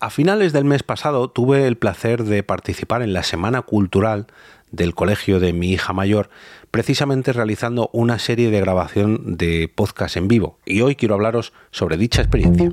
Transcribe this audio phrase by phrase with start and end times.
[0.00, 4.28] A finales del mes pasado tuve el placer de participar en la Semana Cultural
[4.70, 6.30] del colegio de mi hija mayor,
[6.70, 10.60] precisamente realizando una serie de grabación de podcast en vivo.
[10.64, 12.70] Y hoy quiero hablaros sobre dicha experiencia.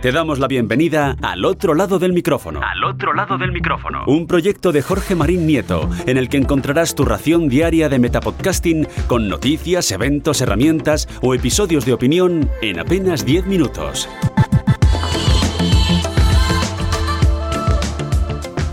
[0.00, 2.60] Te damos la bienvenida al otro lado del micrófono.
[2.62, 4.04] Al otro lado del micrófono.
[4.06, 8.86] Un proyecto de Jorge Marín Nieto, en el que encontrarás tu ración diaria de metapodcasting
[9.08, 14.08] con noticias, eventos, herramientas o episodios de opinión en apenas 10 minutos.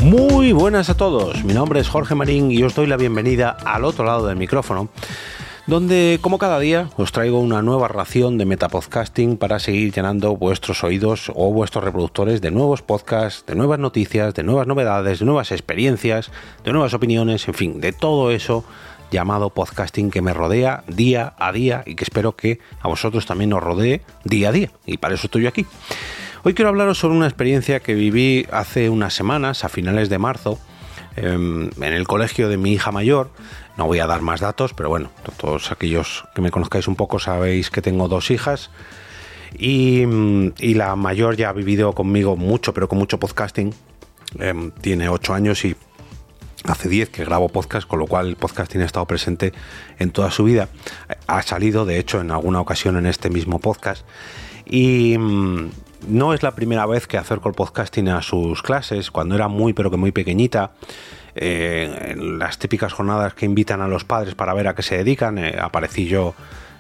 [0.05, 3.83] Muy buenas a todos, mi nombre es Jorge Marín y os doy la bienvenida al
[3.83, 4.89] otro lado del micrófono,
[5.65, 10.83] donde como cada día os traigo una nueva ración de metapodcasting para seguir llenando vuestros
[10.83, 15.51] oídos o vuestros reproductores de nuevos podcasts, de nuevas noticias, de nuevas novedades, de nuevas
[15.51, 16.29] experiencias,
[16.63, 18.63] de nuevas opiniones, en fin, de todo eso
[19.09, 23.53] llamado podcasting que me rodea día a día y que espero que a vosotros también
[23.53, 24.69] os rodee día a día.
[24.85, 25.65] Y para eso estoy aquí.
[26.47, 30.59] Hoy quiero hablaros sobre una experiencia que viví hace unas semanas, a finales de marzo,
[31.15, 33.31] em, en el colegio de mi hija mayor.
[33.79, 37.17] No voy a dar más datos, pero bueno, todos aquellos que me conozcáis un poco
[37.17, 38.69] sabéis que tengo dos hijas.
[39.57, 40.05] Y,
[40.75, 43.73] la mayor ya ha vivido conmigo mucho, pero con mucho podcasting.
[44.37, 45.75] Em, tiene ocho años y
[46.63, 49.51] hace 10 que grabo podcast, con lo cual el podcasting ha estado presente
[49.97, 50.69] en toda su vida.
[51.25, 54.05] Ha salido, de hecho, en alguna ocasión en este mismo podcast.
[54.67, 55.17] Y,
[56.07, 59.73] no es la primera vez que acerco el podcasting a sus clases, cuando era muy
[59.73, 60.71] pero que muy pequeñita.
[61.37, 64.95] Eh, en las típicas jornadas que invitan a los padres para ver a qué se
[64.97, 66.33] dedican, eh, aparecí yo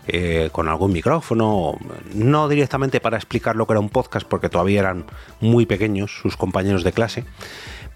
[0.07, 1.77] eh, con algún micrófono,
[2.13, 5.03] no directamente para explicar lo que era un podcast, porque todavía eran
[5.41, 7.25] muy pequeños sus compañeros de clase,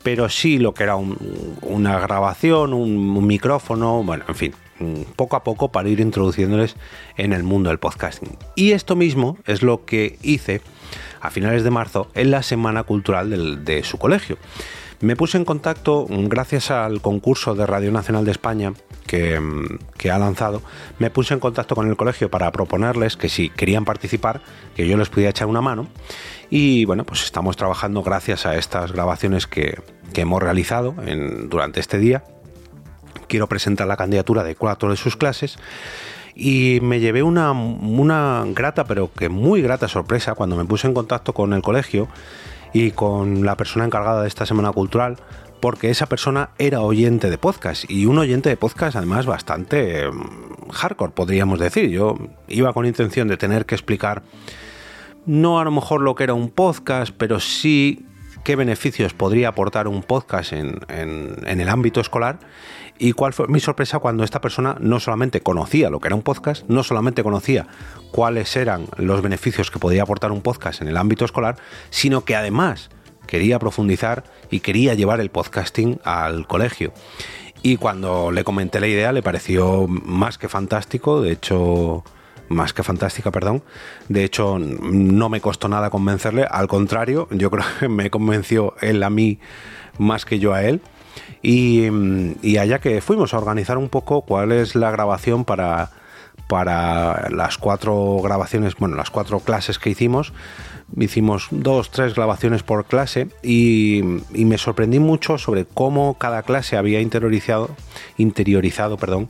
[0.04, 4.54] pero sí lo que era una grabación, un micrófono, bueno, en fin,
[5.16, 6.76] poco a poco para ir introduciéndoles
[7.17, 8.38] en el mundo del podcasting.
[8.56, 10.61] Y esto mismo es lo que hice
[11.22, 14.38] a finales de marzo en la Semana Cultural de su colegio.
[15.02, 18.73] Me puse en contacto, gracias al concurso de Radio Nacional de España
[19.08, 19.39] que,
[19.98, 20.61] que, ha lanzado,
[20.99, 24.42] me puse en contacto con el colegio para proponerles que si querían participar,
[24.76, 25.88] que yo les pudiera echar una mano.
[26.49, 29.82] Y bueno, pues estamos trabajando gracias a estas grabaciones que,
[30.14, 32.26] que hemos realizado en, durante este día.
[33.30, 35.58] Quiero presentar la candidatura de cuatro de sus clases
[36.36, 40.94] y me llevé una, una grata, pero que muy grata sorpresa cuando me puse en
[40.94, 42.08] contacto con el colegio
[42.73, 45.18] y con la persona encargada de esta semana cultural,
[45.60, 50.70] porque esa persona era oyente de podcast y un oyente de podcast además bastante mm,
[50.72, 51.89] hardcore, podríamos decir.
[51.89, 54.23] Yo iba con intención de tener que explicar
[55.26, 58.06] no a lo mejor lo que era un podcast, pero sí
[58.44, 62.39] qué beneficios podría aportar un podcast en, el ámbito escolar
[62.98, 66.22] y cuál fue mi sorpresa cuando esta persona no solamente conocía lo que era un
[66.22, 67.67] podcast, no solamente conocía
[68.11, 71.58] cuáles eran los beneficios que podía aportar un podcast en el ámbito escolar,
[71.89, 72.89] sino que además
[73.27, 76.94] quería profundizar y quería llevar el podcasting al colegio.
[77.61, 82.04] Y cuando le comenté la idea le pareció más que fantástico, de hecho,
[82.49, 83.64] más que fantástica, perdón.
[84.08, 89.02] De hecho, no me costó nada convencerle, al contrario, yo creo que me convenció él
[89.04, 89.39] a mí
[89.98, 90.82] más que yo a él.
[91.42, 95.92] Y, allá que fuimos a organizar un poco cuál es la grabación para,
[96.48, 100.33] para las cuatro grabaciones, bueno, las cuatro clases que hicimos.
[100.98, 104.02] Hicimos dos, tres grabaciones por clase y,
[104.33, 107.70] me sorprendí mucho sobre cómo cada clase había interiorizado,
[108.17, 109.30] interiorizado perdón,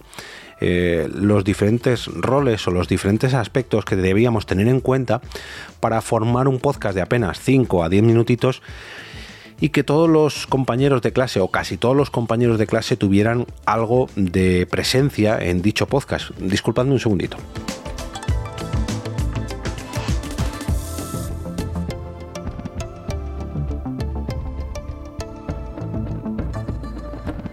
[0.62, 5.22] eh, los diferentes roles o los diferentes aspectos que debíamos tener en cuenta
[5.80, 8.62] para formar un podcast de apenas 5 a 10 minutitos
[9.62, 13.46] y que todos los compañeros de clase o casi todos los compañeros de clase tuvieran
[13.66, 16.31] algo de presencia en dicho podcast.
[16.38, 17.38] Disculpadme un segundito.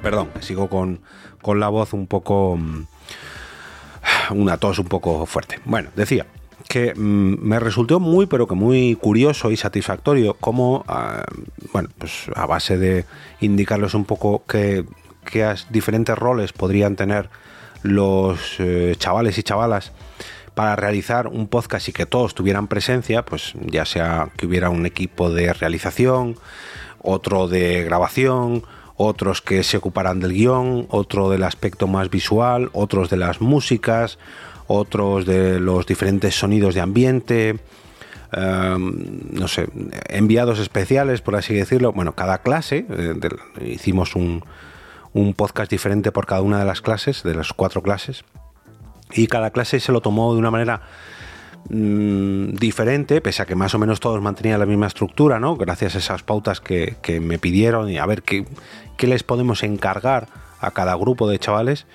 [0.02, 1.00] Perdón, sigo con,
[1.42, 2.58] con la voz un poco...
[4.30, 5.58] Una tos un poco fuerte.
[5.64, 6.26] Bueno, decía,
[6.68, 11.24] que mm, me resultó muy, pero que muy curioso y satisfactorio cómo, ah,
[11.72, 13.04] bueno, pues a base de
[13.40, 14.84] indicarles un poco qué,
[15.70, 17.28] diferentes roles podrían tener
[17.82, 19.92] los eh, chavales y chavalas
[20.54, 24.86] para realizar un podcast y que todos tuvieran presencia, pues ya sea que hubiera un
[24.86, 26.36] equipo de realización,
[27.02, 28.62] otro de grabación,
[28.96, 34.18] otros que se ocuparan del guion, otro del aspecto más visual, otros de las músicas,
[34.66, 37.58] otros de los diferentes sonidos de ambiente,
[38.32, 39.68] em, no sé,
[40.08, 41.92] enviados especiales, por así decirlo.
[41.92, 43.14] Bueno, cada clase, eh,
[43.64, 44.42] hicimos un,
[45.12, 48.24] un podcast diferente por cada una de las clases, de las cuatro clases,
[49.12, 50.82] y cada clase se lo tomó de una manera
[51.68, 55.56] mm, diferente, pese a que más o menos todos mantenían la misma estructura, ¿no?
[55.56, 58.44] Gracias a esas pautas que, me pidieron y a ver qué,
[58.96, 60.28] qué les podemos encargar
[60.60, 61.86] a cada grupo de chavales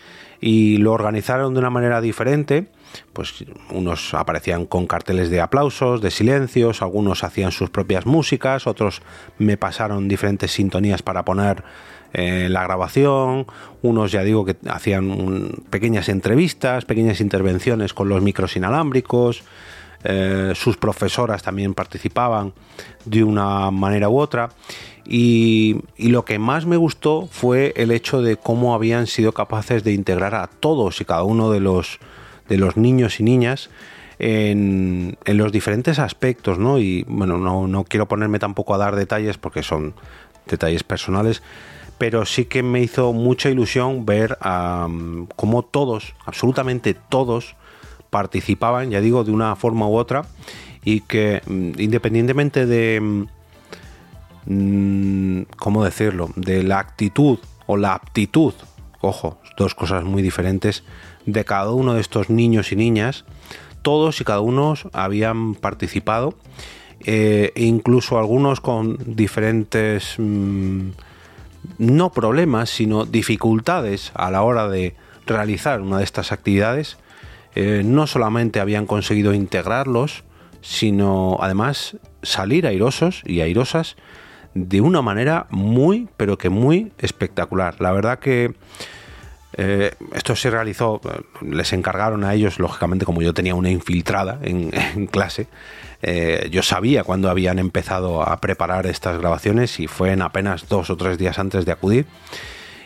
[0.41, 2.67] y lo organizaron de una manera diferente.
[3.13, 9.01] Pues unos aparecían con carteles de aplausos, de silencios, algunos hacían sus propias músicas, otros
[9.37, 11.63] me pasaron diferentes sintonías para poner
[12.13, 13.47] eh, la grabación,
[13.81, 19.43] unos ya digo que hacían pequeñas entrevistas, pequeñas intervenciones con los micros inalámbricos,
[20.03, 22.53] eh, sus profesoras también participaban
[23.05, 24.49] de una manera u otra.
[25.05, 29.93] Y, lo que más me gustó fue el hecho de cómo habían sido capaces de
[29.93, 31.99] integrar a todos y cada uno de los,
[32.47, 33.69] de los niños y niñas
[34.19, 36.77] en, en los diferentes aspectos, ¿no?
[36.77, 39.95] Y bueno, no, no quiero ponerme tampoco a dar detalles porque son
[40.45, 41.41] detalles personales,
[42.01, 44.35] pero sí que me hizo mucha ilusión ver
[45.35, 47.55] cómo todos, absolutamente todos,
[48.09, 50.25] participaban, ya digo, de una forma u otra,
[50.83, 53.27] y que mm, independientemente de,
[54.47, 57.37] mm, ¿cómo decirlo?, de la actitud
[57.67, 58.55] o la aptitud,
[59.01, 60.83] ojo, dos cosas muy diferentes,
[61.27, 63.25] de cada uno de estos niños y niñas,
[63.83, 66.33] todos y cada uno habían participado,
[67.01, 70.15] eh, e incluso algunos con diferentes...
[70.17, 71.10] Mm,
[71.77, 76.97] no problemas, sino dificultades a la hora de realizar una de estas actividades,
[77.55, 80.23] eh, no solamente habían conseguido integrarlos,
[80.61, 83.95] sino además salir airosos y airosas
[84.53, 87.79] de una manera muy, pero que muy espectacular.
[87.79, 88.53] La verdad que
[89.57, 91.01] eh, esto se realizó,
[91.41, 94.71] les encargaron a ellos, lógicamente como yo tenía una infiltrada en,
[95.07, 95.47] clase,
[96.01, 100.89] eh, yo sabía cuándo habían empezado a preparar estas grabaciones y fue en apenas dos
[100.89, 102.05] o tres días antes de acudir.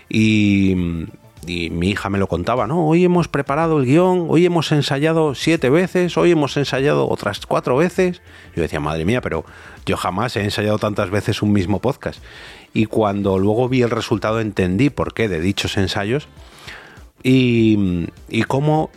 [0.09, 1.07] Y,
[1.47, 2.87] y mi hija me lo contaba, ¿no?
[2.87, 7.77] Hoy hemos preparado el guion, hoy hemos ensayado siete veces, hoy hemos ensayado otras cuatro
[7.77, 8.21] veces.
[8.55, 9.45] Yo decía, madre mía, pero
[9.85, 12.21] yo jamás he ensayado tantas veces un mismo podcast.
[12.73, 16.27] Y cuando luego vi el resultado entendí por qué de dichos ensayos
[17.27, 18.07] y,
[18.47, 18.91] cómo,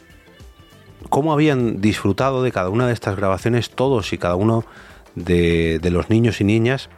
[1.09, 4.67] cómo, habían disfrutado de cada una de estas grabaciones todos y cada uno
[5.15, 6.91] de, los niños y niñas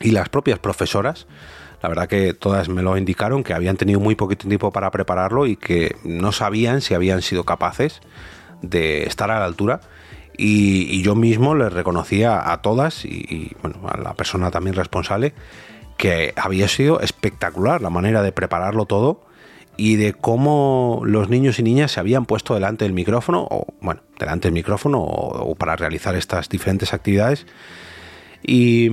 [0.00, 1.26] y las propias profesoras.
[1.82, 5.46] La verdad que todas me lo indicaron, que habían tenido muy poquito tiempo para prepararlo
[5.46, 8.00] y que no sabían si habían sido capaces
[8.62, 9.80] de estar a la altura.
[10.36, 15.34] Y, yo mismo les reconocía a todas y, bueno, a la persona también responsable
[15.98, 19.20] que había sido espectacular la manera de prepararlo todo
[19.76, 24.02] y de cómo los niños y niñas se habían puesto delante del micrófono, o bueno,
[24.18, 27.46] delante del micrófono o, para realizar estas diferentes actividades.
[28.42, 28.88] Y,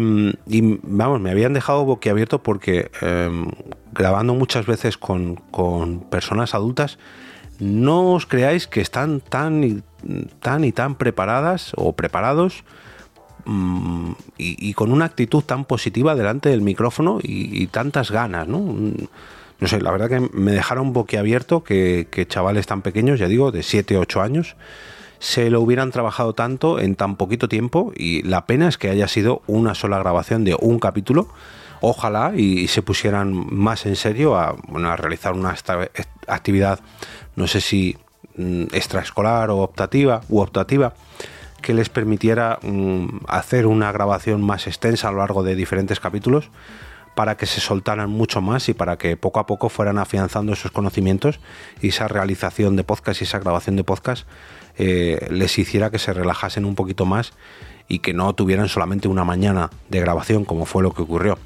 [0.83, 3.49] vamos, me habían dejado boquiabierto porque em,
[3.93, 5.41] grabando muchas veces con,
[6.09, 6.97] personas adultas,
[7.59, 9.81] no os creáis que están tan y
[10.41, 12.63] tan, y tan preparadas o preparados
[13.45, 18.59] mm, y, con una actitud tan positiva delante del micrófono y, tantas ganas, ¿no?
[19.59, 23.51] no sé, la verdad que me dejaron boquiabierto que, que chavales tan pequeños, ya digo,
[23.51, 24.55] de 7, 8 años,
[25.19, 29.07] se lo hubieran trabajado tanto en tan poquito tiempo y la pena es que haya
[29.07, 31.27] sido una sola grabación de un capítulo.
[31.81, 35.55] Ojalá y, se pusieran más en serio a, a realizar una
[36.27, 36.79] actividad,
[37.35, 37.97] no sé si
[38.35, 40.93] mm, extraescolar o optativa u optativa,
[41.61, 46.49] que les permitiera mm, hacer una grabación más extensa a lo largo de diferentes capítulos
[47.17, 50.69] para que se soltaran mucho más y para que poco a poco fueran afianzando esos
[50.69, 51.39] conocimientos
[51.81, 54.27] y esa realización de podcast y esa grabación de podcast
[54.77, 57.33] eh, les hiciera que se relajasen un poquito más
[57.87, 61.39] y que no tuvieran solamente una mañana de grabación como fue lo que ocurrió.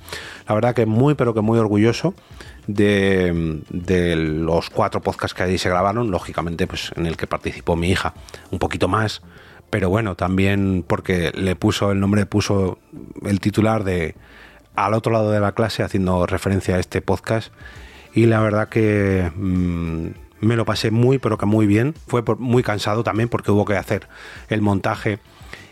[0.46, 2.16] La verdad que muy pero que muy orgulloso
[2.68, 3.64] de,
[4.18, 8.14] los cuatro podcasts que allí se grabaron, lógicamente pues en el que participó mi hija
[8.52, 9.22] un poquito más,
[9.70, 12.78] pero bueno, también porque le puso el nombre, puso
[13.24, 14.16] el titular de
[14.76, 17.52] al otro lado de la clase haciendo referencia a este podcast
[18.14, 20.08] y la verdad que mm,
[20.42, 21.94] me lo pasé muy pero que muy bien.
[22.08, 24.08] Fue muy cansado también porque hubo que hacer
[24.50, 25.20] el montaje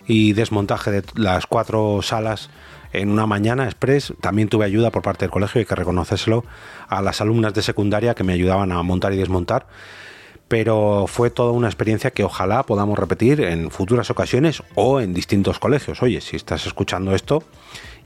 [0.07, 2.49] y desmontaje de las cuatro salas
[2.93, 4.13] en una mañana express.
[4.21, 6.45] También tuve ayuda por parte del colegio, hay que reconocérselo,
[6.87, 9.67] a las alumnas de secundaria que me ayudaban a montar y desmontar.
[10.47, 15.59] Pero fue toda una experiencia que ojalá podamos repetir en futuras ocasiones o en distintos
[15.59, 16.01] colegios.
[16.01, 17.43] Oye, si estás escuchando esto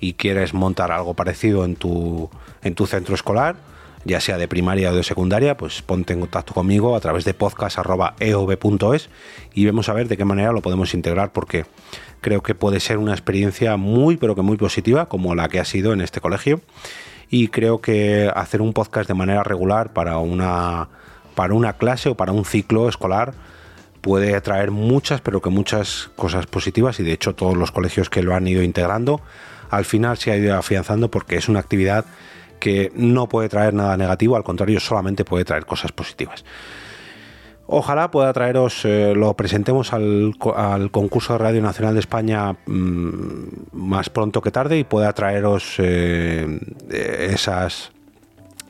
[0.04, 2.30] y quieres montar algo parecido en tu,
[2.62, 3.56] en tu centro escolar,
[4.04, 7.34] ya sea de primaria o de secundaria, pues ponte en contacto conmigo a través de
[7.34, 9.10] podcast.eov.es
[9.54, 11.66] y vemos a ver de qué manera lo podemos integrar porque
[12.20, 15.66] creo que puede ser una experiencia muy pero que muy positiva como la que ha
[15.66, 16.60] sido en este colegio.
[17.30, 20.90] Y creo que hacer un podcast de manera regular para una
[21.34, 23.34] para una clase o para un ciclo escolar
[24.02, 28.22] puede traer muchas, pero que muchas cosas positivas y de hecho todos los colegios que
[28.22, 29.22] lo han ido integrando,
[29.76, 32.06] al final se ha ido afianzando porque es una actividad
[32.60, 36.46] que no puede traer nada negativo, al contrario, solamente puede traer cosas positivas.
[37.66, 40.36] Ojalá pueda traeros, eh, lo presentemos al,
[40.92, 46.60] concurso de Radio Nacional de España mm, más pronto que tarde y pueda traeros eh,
[46.90, 47.92] esas,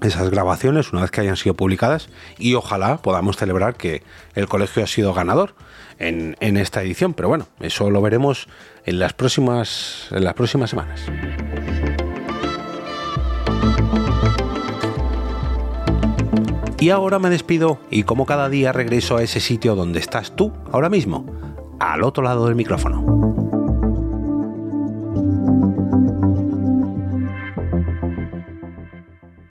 [0.08, 4.04] esas grabaciones una vez que hayan sido publicadas y ojalá podamos celebrar que
[4.36, 5.56] el colegio ha sido ganador
[6.00, 7.14] en, en esta edición.
[7.14, 8.48] Pero bueno, eso lo veremos
[8.86, 11.02] en las próximas, en las próximas semanas.
[16.80, 20.52] Y ahora me despido y como cada día regreso a ese sitio donde estás tú
[20.70, 21.26] ahora mismo,
[21.80, 23.43] al otro lado del micrófono.